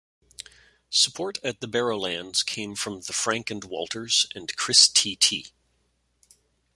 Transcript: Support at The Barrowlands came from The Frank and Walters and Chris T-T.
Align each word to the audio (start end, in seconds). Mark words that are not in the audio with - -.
Support 0.89 1.37
at 1.43 1.61
The 1.61 1.67
Barrowlands 1.67 2.43
came 2.43 2.73
from 2.73 3.01
The 3.01 3.13
Frank 3.13 3.51
and 3.51 3.63
Walters 3.63 4.25
and 4.33 4.55
Chris 4.57 4.87
T-T. 4.89 5.49